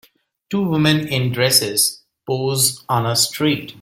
Two 0.49 0.67
women 0.67 1.07
in 1.09 1.31
dresses 1.31 2.01
pose 2.25 2.83
on 2.89 3.05
a 3.05 3.15
street. 3.15 3.69